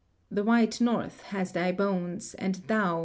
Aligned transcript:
Tlie 0.33 0.43
white 0.43 0.81
north 0.81 1.31
lias 1.31 1.51
tliy 1.53 1.77
bones, 1.77 2.33
and 2.39 2.55
thou. 2.65 2.99